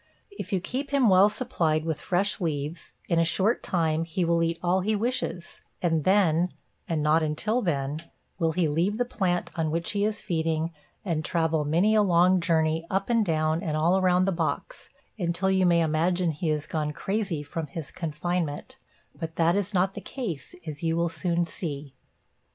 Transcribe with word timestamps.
If 0.31 0.51
you 0.51 0.59
keep 0.59 0.89
him 0.89 1.09
well 1.09 1.29
supplied 1.29 1.85
with 1.85 2.01
fresh 2.01 2.41
leaves, 2.41 2.95
in 3.07 3.19
a 3.19 3.23
short 3.23 3.61
time 3.61 4.03
he 4.03 4.25
will 4.25 4.41
eat 4.41 4.57
all 4.63 4.81
he 4.81 4.95
wishes 4.95 5.61
and 5.79 6.05
then, 6.05 6.51
and 6.89 7.03
not 7.03 7.21
until 7.21 7.61
then, 7.61 7.99
will 8.39 8.53
he 8.53 8.67
leave 8.67 8.97
the 8.97 9.05
plant 9.05 9.51
on 9.55 9.69
which 9.69 9.91
he 9.91 10.03
is 10.03 10.19
feeding 10.19 10.73
and 11.05 11.23
travel 11.23 11.65
many 11.65 11.93
a 11.93 12.01
long 12.01 12.39
journey 12.39 12.83
up 12.89 13.11
and 13.11 13.23
down 13.23 13.61
and 13.61 13.77
all 13.77 13.95
around 13.95 14.25
the 14.25 14.31
box, 14.31 14.89
until 15.19 15.51
you 15.51 15.67
may 15.67 15.81
imagine 15.81 16.31
he 16.31 16.49
has 16.49 16.65
gone 16.65 16.93
crazy 16.93 17.43
from 17.43 17.67
his 17.67 17.91
confinement; 17.91 18.77
but 19.13 19.35
that 19.35 19.55
is 19.55 19.71
not 19.71 19.93
the 19.93 20.01
case, 20.01 20.55
as 20.65 20.81
you 20.81 20.97
will 20.97 21.09
soon 21.09 21.45
see. 21.45 21.93